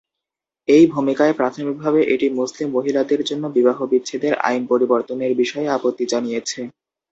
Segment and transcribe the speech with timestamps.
[0.67, 6.59] এই ভূমিকায় প্রাথমিকভাবে এটি মুসলিম মহিলাদের জন্য বিবাহবিচ্ছেদের আইন পরিবর্তনের বিষয়ে আপত্তি জানিয়েছে।